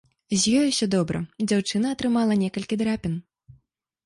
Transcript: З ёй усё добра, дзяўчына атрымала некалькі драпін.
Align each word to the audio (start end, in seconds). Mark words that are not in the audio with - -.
З 0.37 0.53
ёй 0.61 0.69
усё 0.71 0.87
добра, 0.95 1.21
дзяўчына 1.51 1.93
атрымала 1.97 2.39
некалькі 2.45 2.79
драпін. 2.85 3.15